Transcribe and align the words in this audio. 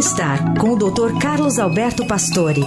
Bem-Estar, 0.00 0.58
com 0.58 0.70
o 0.70 0.76
Dr. 0.76 1.18
Carlos 1.20 1.58
Alberto 1.58 2.06
Pastore. 2.06 2.62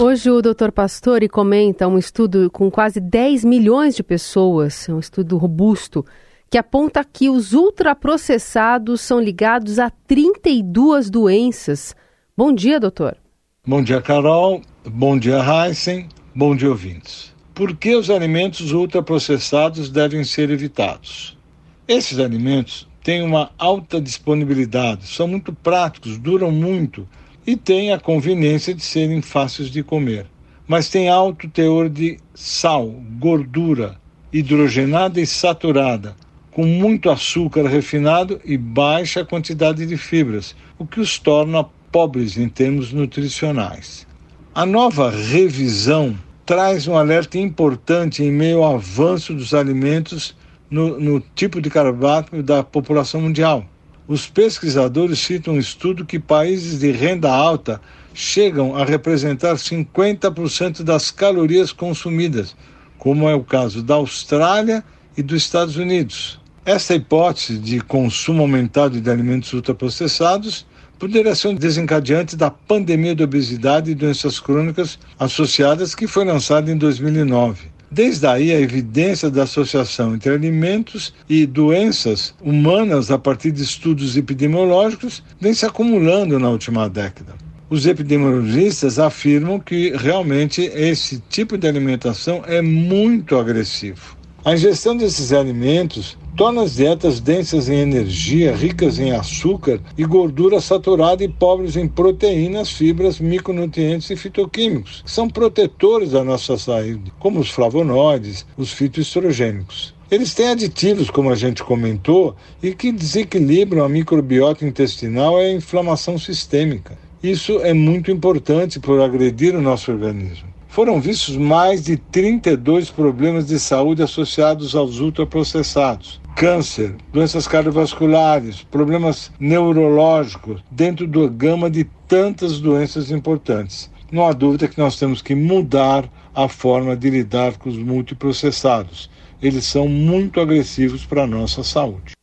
Hoje 0.00 0.28
o 0.28 0.42
Dr. 0.42 0.72
Pastore 0.74 1.28
comenta 1.28 1.86
um 1.86 1.96
estudo 1.96 2.50
com 2.50 2.68
quase 2.68 2.98
10 2.98 3.44
milhões 3.44 3.94
de 3.94 4.02
pessoas, 4.02 4.88
um 4.88 4.98
estudo 4.98 5.36
robusto, 5.36 6.04
que 6.50 6.58
aponta 6.58 7.04
que 7.04 7.30
os 7.30 7.52
ultraprocessados 7.52 9.00
são 9.00 9.20
ligados 9.20 9.78
a 9.78 9.90
32 9.90 11.10
doenças. 11.10 11.94
Bom 12.36 12.52
dia, 12.52 12.80
doutor. 12.80 13.16
Bom 13.64 13.84
dia, 13.84 14.02
Carol. 14.02 14.62
Bom 14.84 15.16
dia, 15.16 15.38
Heisen. 15.38 16.08
Bom 16.34 16.56
dia, 16.56 16.70
ouvintes. 16.70 17.33
Por 17.54 17.76
que 17.76 17.94
os 17.94 18.10
alimentos 18.10 18.72
ultraprocessados 18.72 19.88
devem 19.88 20.24
ser 20.24 20.50
evitados? 20.50 21.38
Esses 21.86 22.18
alimentos 22.18 22.88
têm 23.00 23.22
uma 23.22 23.52
alta 23.56 24.00
disponibilidade, 24.00 25.06
são 25.06 25.28
muito 25.28 25.52
práticos, 25.52 26.18
duram 26.18 26.50
muito 26.50 27.08
e 27.46 27.54
têm 27.54 27.92
a 27.92 28.00
conveniência 28.00 28.74
de 28.74 28.82
serem 28.82 29.22
fáceis 29.22 29.70
de 29.70 29.84
comer. 29.84 30.26
Mas 30.66 30.88
têm 30.88 31.08
alto 31.08 31.48
teor 31.48 31.88
de 31.88 32.18
sal, 32.34 32.88
gordura, 33.20 34.00
hidrogenada 34.32 35.20
e 35.20 35.26
saturada, 35.26 36.16
com 36.50 36.66
muito 36.66 37.08
açúcar 37.08 37.68
refinado 37.68 38.40
e 38.44 38.58
baixa 38.58 39.24
quantidade 39.24 39.86
de 39.86 39.96
fibras, 39.96 40.56
o 40.76 40.84
que 40.84 40.98
os 40.98 41.20
torna 41.20 41.62
pobres 41.92 42.36
em 42.36 42.48
termos 42.48 42.92
nutricionais. 42.92 44.08
A 44.52 44.66
nova 44.66 45.08
revisão 45.08 46.18
traz 46.46 46.86
um 46.86 46.96
alerta 46.96 47.38
importante 47.38 48.22
em 48.22 48.30
meio 48.30 48.62
ao 48.62 48.76
avanço 48.76 49.32
dos 49.32 49.54
alimentos 49.54 50.36
no, 50.70 50.98
no 51.00 51.20
tipo 51.34 51.60
de 51.60 51.70
carboidrato 51.70 52.42
da 52.42 52.62
população 52.62 53.20
mundial. 53.20 53.64
Os 54.06 54.26
pesquisadores 54.26 55.18
citam 55.18 55.54
um 55.54 55.58
estudo 55.58 56.04
que 56.04 56.18
países 56.18 56.80
de 56.80 56.90
renda 56.90 57.32
alta 57.32 57.80
chegam 58.12 58.76
a 58.76 58.84
representar 58.84 59.54
50% 59.54 60.82
das 60.82 61.10
calorias 61.10 61.72
consumidas, 61.72 62.54
como 62.98 63.28
é 63.28 63.34
o 63.34 63.42
caso 63.42 63.82
da 63.82 63.94
Austrália 63.94 64.84
e 65.16 65.22
dos 65.22 65.42
Estados 65.42 65.76
Unidos. 65.76 66.38
Essa 66.66 66.94
hipótese 66.94 67.58
de 67.58 67.78
consumo 67.78 68.40
aumentado 68.40 68.98
de 68.98 69.10
alimentos 69.10 69.52
ultraprocessados 69.52 70.64
poderia 70.98 71.34
ser 71.34 71.48
um 71.48 71.54
desencadeante 71.54 72.36
da 72.36 72.50
pandemia 72.50 73.14
de 73.14 73.22
obesidade 73.22 73.90
e 73.90 73.94
doenças 73.94 74.40
crônicas 74.40 74.98
associadas 75.18 75.94
que 75.94 76.06
foi 76.06 76.24
lançada 76.24 76.72
em 76.72 76.78
2009. 76.78 77.66
Desde 77.90 78.26
aí, 78.26 78.50
a 78.50 78.58
evidência 78.58 79.30
da 79.30 79.42
associação 79.42 80.14
entre 80.14 80.32
alimentos 80.32 81.12
e 81.28 81.44
doenças 81.44 82.34
humanas 82.40 83.10
a 83.10 83.18
partir 83.18 83.50
de 83.50 83.62
estudos 83.62 84.16
epidemiológicos 84.16 85.22
vem 85.38 85.52
se 85.52 85.66
acumulando 85.66 86.38
na 86.38 86.48
última 86.48 86.88
década. 86.88 87.34
Os 87.68 87.84
epidemiologistas 87.84 88.98
afirmam 88.98 89.60
que 89.60 89.94
realmente 89.94 90.62
esse 90.62 91.22
tipo 91.28 91.58
de 91.58 91.68
alimentação 91.68 92.42
é 92.46 92.62
muito 92.62 93.36
agressivo. 93.36 94.16
A 94.42 94.54
ingestão 94.54 94.96
desses 94.96 95.32
alimentos 95.32 96.16
torna 96.36 96.62
as 96.62 96.74
dietas 96.74 97.20
densas 97.20 97.68
em 97.68 97.78
energia, 97.78 98.54
ricas 98.54 98.98
em 98.98 99.12
açúcar 99.12 99.80
e 99.96 100.04
gordura 100.04 100.60
saturada 100.60 101.22
e 101.22 101.28
pobres 101.28 101.76
em 101.76 101.86
proteínas, 101.86 102.70
fibras, 102.70 103.20
micronutrientes 103.20 104.10
e 104.10 104.16
fitoquímicos, 104.16 105.02
que 105.02 105.10
são 105.10 105.28
protetores 105.28 106.10
da 106.10 106.24
nossa 106.24 106.58
saúde, 106.58 107.12
como 107.18 107.38
os 107.38 107.50
flavonoides, 107.50 108.44
os 108.56 108.72
fitoestrogênicos. 108.72 109.94
Eles 110.10 110.34
têm 110.34 110.48
aditivos, 110.48 111.08
como 111.08 111.30
a 111.30 111.34
gente 111.34 111.62
comentou, 111.62 112.36
e 112.62 112.74
que 112.74 112.92
desequilibram 112.92 113.84
a 113.84 113.88
microbiota 113.88 114.66
intestinal 114.66 115.40
e 115.40 115.46
a 115.46 115.52
inflamação 115.52 116.18
sistêmica. 116.18 116.98
Isso 117.22 117.60
é 117.60 117.72
muito 117.72 118.10
importante 118.10 118.78
por 118.78 119.00
agredir 119.00 119.54
o 119.54 119.62
nosso 119.62 119.90
organismo 119.90 120.53
foram 120.74 121.00
vistos 121.00 121.36
mais 121.36 121.84
de 121.84 121.96
32 121.96 122.90
problemas 122.90 123.46
de 123.46 123.60
saúde 123.60 124.02
associados 124.02 124.74
aos 124.74 124.98
ultraprocessados. 124.98 126.20
Câncer, 126.34 126.96
doenças 127.12 127.46
cardiovasculares, 127.46 128.64
problemas 128.64 129.30
neurológicos, 129.38 130.60
dentro 130.72 131.06
da 131.06 131.28
gama 131.28 131.70
de 131.70 131.84
tantas 132.08 132.58
doenças 132.58 133.12
importantes. 133.12 133.88
Não 134.10 134.26
há 134.26 134.32
dúvida 134.32 134.66
que 134.66 134.76
nós 134.76 134.98
temos 134.98 135.22
que 135.22 135.32
mudar 135.32 136.10
a 136.34 136.48
forma 136.48 136.96
de 136.96 137.08
lidar 137.08 137.56
com 137.56 137.68
os 137.68 137.78
multiprocessados. 137.78 139.08
Eles 139.40 139.64
são 139.66 139.86
muito 139.86 140.40
agressivos 140.40 141.06
para 141.06 141.22
a 141.22 141.26
nossa 141.26 141.62
saúde. 141.62 142.14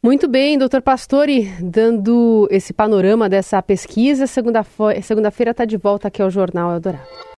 Muito 0.00 0.28
bem, 0.28 0.56
doutor 0.56 0.82
Pastore, 0.82 1.52
dando 1.60 2.46
esse 2.48 2.72
panorama 2.72 3.28
dessa 3.28 3.60
pesquisa. 3.60 4.28
Segunda-feira 4.28 5.50
está 5.50 5.64
de 5.64 5.76
volta 5.76 6.06
aqui 6.06 6.22
ao 6.22 6.30
Jornal 6.30 6.72
Eldorado. 6.72 7.28